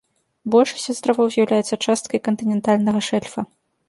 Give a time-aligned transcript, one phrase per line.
[0.53, 3.45] Большасць астравоў з'яўляюцца часткай кантынентальнага шэльфа.